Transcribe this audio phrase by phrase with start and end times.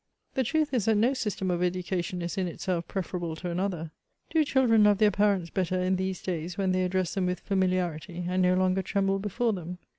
[0.33, 3.91] The truth is, that no system of educa tion ift in itself preferable to another.
[4.31, 7.69] Do children love their parents better in these days when they address them with fami
[7.69, 9.77] liarity, and no longer tremble before them